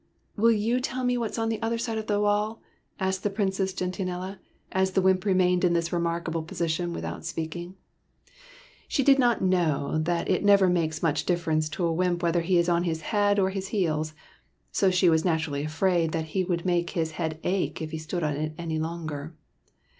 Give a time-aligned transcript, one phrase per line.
[0.35, 2.59] "Will you tell me what is on the other side of my wall?"
[2.99, 4.39] asked the Princess Gentianella,
[4.71, 7.75] as the wymp remained in this remarkable posi tion without speaking.
[8.87, 12.57] She did not know that it never makes much difference to a wymp whether he
[12.57, 14.15] is on his head or his heels,
[14.71, 18.23] so she was naturally afraid that he would make his head ache if he stood
[18.23, 19.35] on it any longer.